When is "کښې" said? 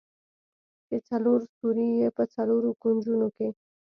3.35-3.49